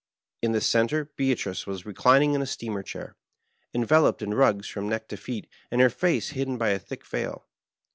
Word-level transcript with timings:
In 0.41 0.51
the 0.51 0.61
center 0.61 1.11
Beatrice 1.15 1.67
was 1.67 1.85
reclining 1.85 2.33
in 2.33 2.41
a 2.41 2.47
steamer 2.47 2.81
chair, 2.81 3.15
enveloped 3.71 4.23
in 4.23 4.33
rugs 4.33 4.67
from 4.67 4.89
neck 4.89 5.07
to 5.09 5.15
feet, 5.15 5.45
and 5.69 5.79
her 5.79 5.91
face 5.91 6.29
hidden 6.29 6.57
by 6.57 6.69
a 6.69 6.79
thick 6.79 7.05
veil. 7.05 7.45